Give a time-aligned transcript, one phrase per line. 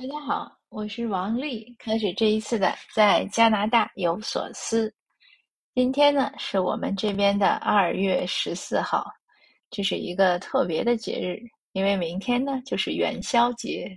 [0.00, 4.94] 大家好，我是王丽，开始这一次的在加拿大有所思。
[5.74, 9.04] 今天呢是我们这边的二月十四号，
[9.70, 11.42] 这是一个特别的节日，
[11.72, 13.90] 因为明天呢就是元宵节。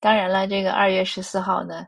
[0.00, 1.86] 当然了，这个二月十四号呢，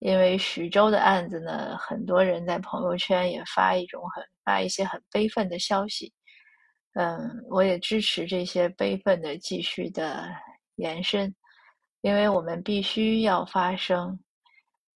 [0.00, 6.12] 因为徐州的案子呢，很多人在朋友圈也发一种很发一些很悲愤的消息。
[6.94, 10.28] 嗯，我也支持这些悲愤的继续的
[10.74, 11.32] 延伸。
[12.02, 14.18] 因为我们必须要发生，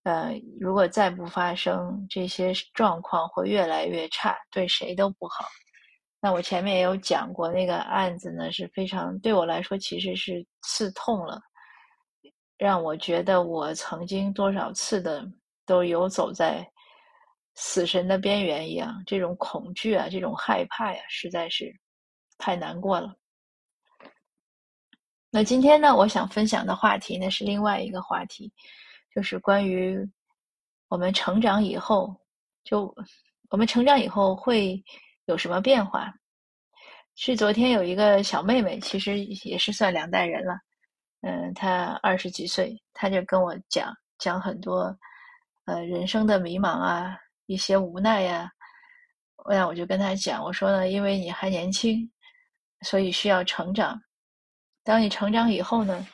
[0.03, 5.47] 呃，如果再不发生，这些状况会越来越差，对谁都不好。
[6.21, 11.41] 那我前面也有讲过，那个案子呢是非常对我来说其实是刺痛了，
[12.59, 15.25] 让我觉得我曾经多少次的
[15.65, 16.69] 都游走在
[17.55, 21.73] 死神的边缘一样，这种恐惧啊，这种害怕呀，实在是
[22.39, 23.15] 太难过了。
[25.31, 28.51] 那今天呢，我想分享的话题呢是另外一个话题，
[29.15, 29.99] 就是关于
[30.89, 32.15] 我们成长以后，
[32.65, 32.95] 就
[33.51, 34.83] 我们成长以后会
[35.27, 36.13] 有什么变化？
[37.17, 40.59] 是昨天有一个小妹妹，其实也是算两代人了，
[41.23, 44.97] 嗯，她二十几岁，她就跟我讲讲很多，
[45.65, 48.51] 呃，人生的迷茫啊，一些无奈呀。
[49.49, 52.11] 那我就跟她讲，我说呢，因为你还年轻，
[52.83, 54.01] 所以需要成长。
[54.87, 56.07] 当你成长以后呢，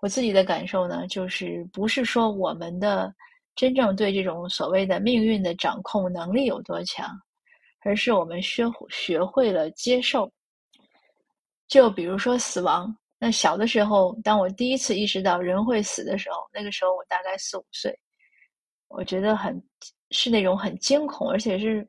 [0.00, 3.14] 我自己的感受呢，就是不是说我们的
[3.54, 7.06] 真正对这种所谓的命运的掌控能力有多强，
[7.84, 10.32] 而是我们学学会了接受。
[11.68, 17.94] 就比如说死亡，那小的时候，当我第一次意识到人会死的时候，那个时候我大概四五岁，
[18.88, 19.62] 我觉得很
[20.12, 21.86] 是那种很惊恐，而且是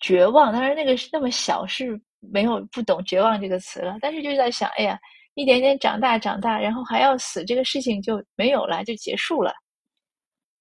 [0.00, 0.52] 绝望。
[0.52, 5.00] 当然，那个那么小是没有不懂绝望这个词了，但是就在想，哎呀。
[5.36, 9.52] 一点点长大，长大，然后还要死，这个事情就没有了，就结束了。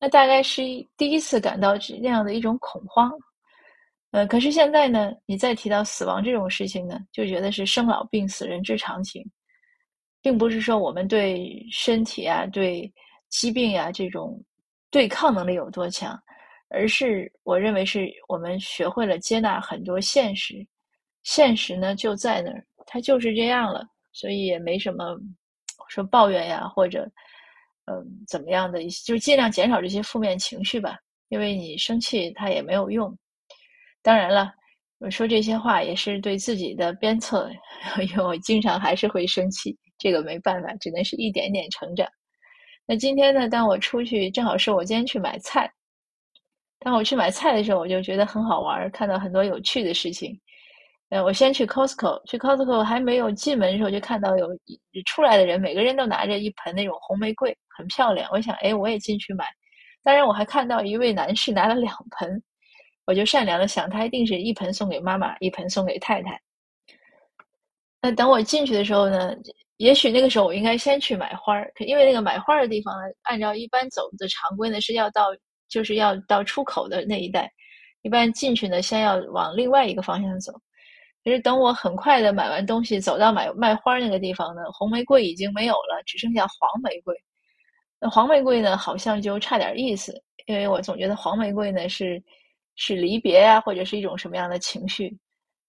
[0.01, 0.61] 那大概是
[0.97, 3.09] 第一次感到这样的一种恐慌。
[4.11, 9.25] 呃，可是现在呢，你再提到死亡这种事情呢，就觉得是生老病死，人之常情，
[10.21, 12.91] 并不是说我们对身体啊、对
[13.29, 14.37] 疾病啊这种
[14.91, 16.21] 对抗能力有多强，
[16.67, 20.67] 而是我认为是我们学会了接纳很多现实，
[21.23, 23.87] 现实呢就在那儿，它就是这样了。
[24.15, 25.15] 所以也没什么
[25.89, 27.07] 说抱怨呀，或者
[27.85, 27.93] 嗯
[28.27, 30.97] 怎么样的一些，就尽量减少这些负面情绪吧。
[31.29, 33.15] 因为你生气，它也没有用。
[34.01, 34.53] 当然了，
[34.99, 37.49] 我说这些话也是对自己的鞭策，
[37.99, 42.07] 因为我经常还是会生气，这个没办法，只能是一点点成长。
[42.85, 45.69] 那今天呢，当我出去，正好是我今天去买菜。
[46.79, 50.39] 当我去买菜的时候，我就觉得很好玩，看到很多有趣的事情。
[51.09, 54.49] 呃，我先去 Costco，去 Costco 还没有进门的时候，就看到有
[55.05, 58.27] 出来的人，每个人都拿着一盆那种红玫瑰，很漂亮。
[58.31, 59.45] 我想，哎，我也进去买。
[60.03, 62.41] 当然，我还看到一位男士拿了两盆，
[63.05, 66.41] 我就善良的想，他一定是一盆送给妈妈，一盆送给太太。
[68.01, 69.35] 那等我进去的时候呢，
[69.77, 75.27] 也许那个时候我应该先去买花儿，因为那个买花的地方呢，按照一般走的常规呢，是要到
[75.69, 77.51] 就是要到出口的那一带，
[78.01, 80.51] 一般进去呢，先要往另外一个方向走。
[81.25, 87.15] 其实等我很快的买完东西，走到买卖花那个地方呢，红玫瑰已经没有了，只剩下黄玫瑰。
[87.99, 90.13] 那黄玫瑰呢，好像就差点意思，
[90.45, 92.23] 因为我总觉得黄玫瑰呢是
[92.75, 95.17] 是离别啊，或者是一种什么样的情绪。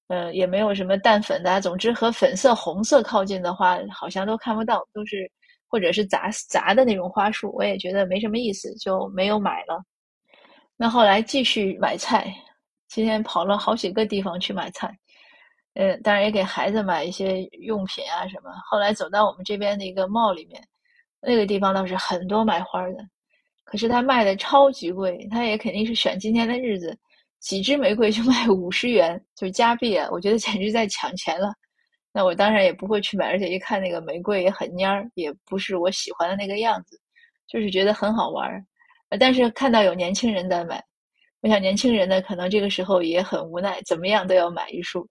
[0.09, 5.29] 呃，也没有什么淡粉的，总之和粉色、红色靠近的话，好像都看不到，都是
[5.67, 9.83] 或者是杂杂的那种花束，我也觉得没什么意思，就没有买了。
[10.77, 12.31] 那后来继续买菜，
[12.89, 14.95] 今天跑了好几个地方去买菜。
[15.79, 18.51] 嗯，当然也给孩子买一些用品啊什么。
[18.65, 20.63] 后来走到我们这边的一个 mall 里面，
[21.21, 22.97] 那个地方倒是很多卖花的，
[23.65, 26.97] 可是他卖的超级贵，他也肯定是选今天的日子，
[27.41, 31.53] 几支玫瑰就卖 五十元，就加币啊，我觉得简直在抢钱了。
[32.11, 36.99] 那我当然也不会去买，而且一看那个玫瑰也很蔫儿，也不是我喜欢的那个样子，
[37.47, 38.65] 就是觉得很好玩儿。
[39.21, 40.83] 但是看到有年轻人在买，
[41.43, 45.07] 我想年轻人呢，可能这个时候也很无奈，怎么样都要买一束。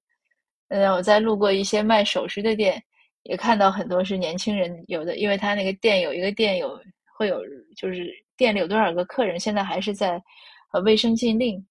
[0.70, 2.84] 嗯，我在路过一些卖首饰的店，
[3.22, 6.82] 也看到很多是年轻人，有的因为他那个店有一个店有
[7.16, 7.40] 会有，
[7.78, 10.20] 就是店里有多少个客人，现在还是在
[10.74, 11.64] 呃卫生禁令，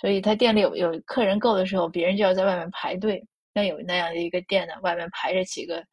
[0.00, 3.22] 所以他店里有有客人够的时候，别人就要在外面排队。
[3.52, 5.84] 那有那样的一个店呢，外面排着几个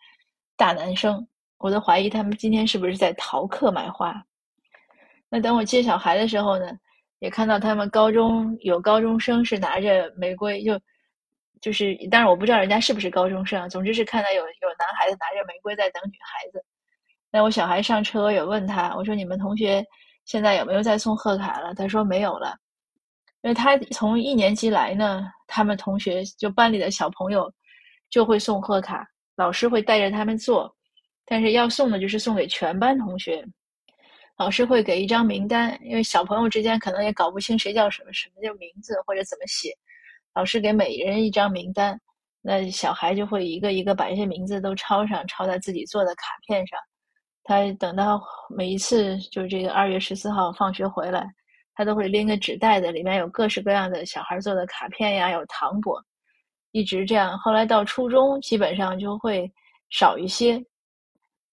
[0.55, 4.15] 大男生，我都怀疑他们今天是不是在逃课买花。
[5.29, 6.71] 那等我接小孩的时候呢，
[7.19, 10.79] 也看到他们高中有高中生是拿着玫瑰就。
[11.65, 13.67] 就是，当然我不知道人家是不是高中生。
[13.69, 16.63] 总之是看到有有男孩子拿着玫瑰在等女孩子。
[17.31, 19.83] 那我小孩上车也问他，我说你们同学
[20.25, 21.73] 现在有没有在送贺卡了？
[21.73, 22.55] 他说没有了，
[23.41, 27.51] 因为他从一年级来呢，他们同学就班里的小朋友
[28.11, 29.03] 就会送贺卡，
[29.35, 30.71] 老师会带着他们做，
[31.25, 33.43] 但是要送的就是送给全班同学，
[34.37, 39.75] 老师会给一张名单，因为小朋友之间可能也搞不清谁叫什么，什么叫名字或者怎么写，
[40.35, 41.99] 老师给每人一张名单。
[42.41, 46.77] 那小孩就会一个一个把这些名字都抄上，抄在自己做的卡片上。
[47.43, 51.25] 他等到每一次就是这个二月十四号放学回来，
[51.73, 55.99] 他都会拎个纸袋子，里面有各式各样的小孩做的卡片呀，有糖果，
[56.71, 57.37] 一直这样。
[57.39, 59.51] 后来到初中，基本上就会
[59.89, 60.63] 少一些。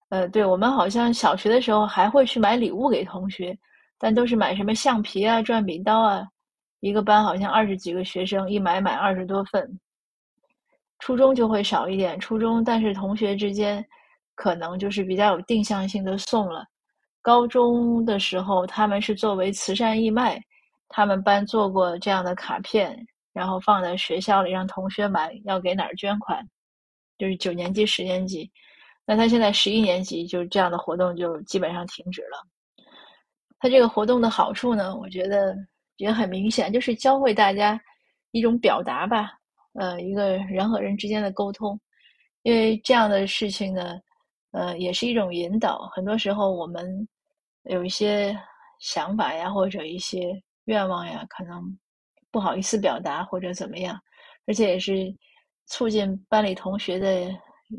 [0.09, 3.57] 呃，对我们好像小学的时候还会去买礼物给同学，
[3.97, 6.23] 但都是买什么橡皮啊、转笔刀啊，
[6.83, 9.79] 一个班好像二十几个学生，一买买二十多份。
[10.99, 13.81] 初中就会少一点，初中但是同学之间
[14.35, 16.65] 可能就是比较有定向性的送了。
[17.21, 20.37] 高中的时候，他们是作为慈善义卖，
[20.89, 22.93] 他们班做过这样的卡片，
[23.31, 26.45] 然后放在学校里让同学买，要给哪儿捐款，
[27.17, 28.51] 就是九年级、十年级。
[29.05, 32.85] 那他现在十一年级，就这样的活动就基本上停止了。
[33.57, 35.55] 他这个活动的好处呢，我觉得
[35.97, 37.79] 也很明显，就是教会大家
[38.31, 39.31] 一种表达吧。
[39.73, 41.79] 呃，一个人和人之间的沟通，
[42.43, 43.99] 因为这样的事情呢，
[44.51, 45.89] 呃，也是一种引导。
[45.95, 47.07] 很多时候，我们
[47.63, 48.37] 有一些
[48.79, 51.61] 想法呀，或者一些愿望呀，可能
[52.29, 53.99] 不好意思表达，或者怎么样，
[54.45, 55.11] 而且也是
[55.65, 57.31] 促进班里同学的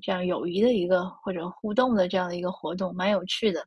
[0.02, 3.64] 这样友谊的一个或者互动的这样的一个活动，蛮有趣的。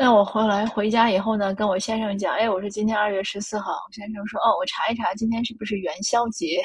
[0.00, 6.62] 那我后来回家以后呢，跟我先生讲，哎，我说今天二月十四号，我先生说，哦，我查一查今天是不是元宵节，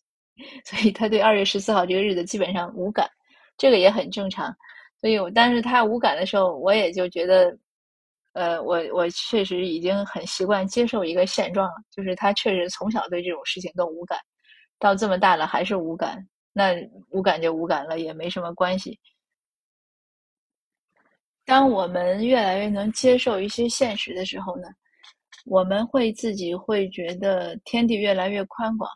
[0.64, 3.06] 所以他对二月十四号这个日子基本上无感，
[3.58, 4.50] 这个也很正常。
[4.98, 7.54] 所以，我但是他无感的时候，我也就觉得，
[8.32, 14.18] 呃，我我确实已经很习惯接受一个现状了，就是他确实从小对这种事情都无感，
[14.78, 16.74] 到这么大了还是无感，那
[17.10, 18.98] 无感就无感了，也没什么关系。
[21.50, 24.68] 当我们越来越能接受一些现实的时候呢，
[25.46, 28.88] 我们会自己会觉得天地越来越宽广。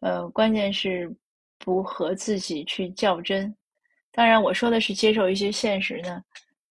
[0.00, 1.12] 呃，关键是
[1.58, 3.52] 不和自己去较真。
[4.12, 6.22] 当然，我说的是接受一些现实呢，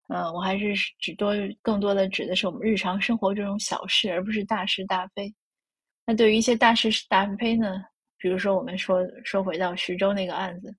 [0.07, 5.29] 呃，我还是指多更多的指的是我们日常生活这种小事，而不是大是大非。
[6.05, 7.83] 那对于一些大是大非呢，
[8.17, 10.73] 比如说我们说说回到徐州那个案子，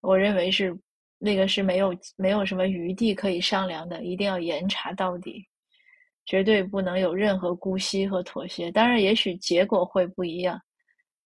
[0.00, 0.74] 我认为是。
[1.22, 5.46] 那个是没有没有什么余地可以商量的，一定要严查到底，
[6.24, 8.72] 绝对不能有任何姑息和妥协。
[8.72, 10.58] 当然，也许结果会不一样，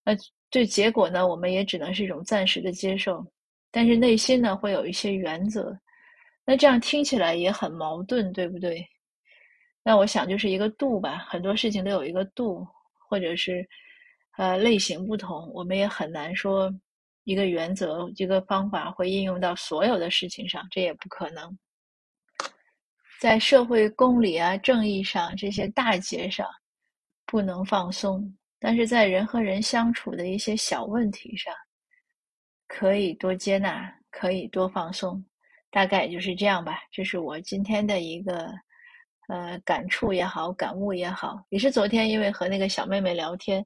[0.04, 0.12] 那
[0.50, 3.24] 对结果呢，我们也只能是一种暂时的接受。
[3.70, 5.76] 但是内心呢，会有一些原则。
[6.44, 8.84] 那这样听起来也很矛盾，对不对？
[9.84, 12.66] 那我想就是一个度吧，很多事情都有一个度，
[13.08, 13.64] 或者是
[14.38, 16.68] 呃类型不同，我们也很难说。
[17.24, 21.58] 一个原则，一个方法会应用到所有的事情上，这也不可能。
[23.20, 26.46] 在社会公理啊、正义上这些大节上，
[27.24, 28.20] 不能放松；
[28.58, 31.54] 但是在人和人相处的一些小问题上，
[32.68, 35.24] 可以多接纳，可以多放松。
[35.70, 36.78] 大概就是这样吧。
[36.92, 38.52] 这是我今天的一个
[39.28, 43.64] 呃感触也好，感悟也好，也是昨天因为和那个小妹妹聊天。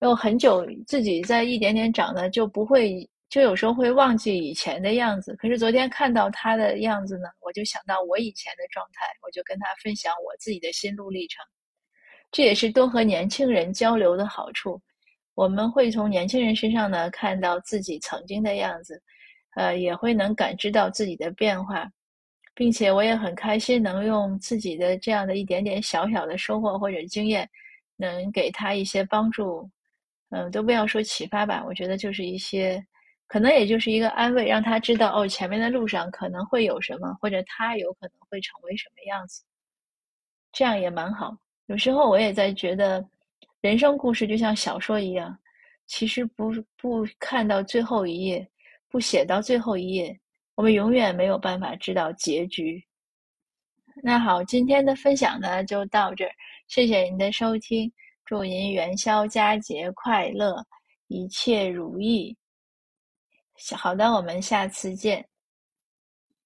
[0.00, 5.34] 有很久自己在一点点长的，就不会，就有时候会忘记以前的样子。
[5.36, 11.42] 可是昨天看到他的样子呢，我就想到我以前的状态，我就跟他分享我自己的心路历程。
[12.30, 14.80] 这也是多和年轻人交流的好处。
[15.34, 19.00] 我们会从年轻人身上呢看到自己曾经的样子，
[19.56, 21.90] 呃，也会能感知到自己的变化，
[22.54, 27.48] 并且我也很开心能用自己的这样的一点点小小的收获或者经验，
[27.96, 29.68] 能给他一些帮助。
[30.30, 32.84] 嗯，都不要说启发吧，我觉得就是一些，
[33.28, 39.44] 可能也就是一个安慰，让他知道哦，前面的路上可能会有什么，或者他有可能会成为什么样子，
[40.52, 41.36] 这样也蛮好。
[41.66, 43.04] 有时候我也在觉得，
[43.60, 45.38] 人生故事就像小说一样，
[45.86, 48.46] 其实不不看到最后一页，
[48.88, 50.18] 不写到最后一页，
[50.56, 52.82] 我们永远没有办法知道结局。
[54.02, 56.30] 那好，今天的分享呢就到这儿，
[56.66, 57.90] 谢谢您的收听。
[58.24, 60.64] 祝您元宵佳节快乐，
[61.08, 62.36] 一切如意。
[63.76, 65.28] 好的，我们下次见。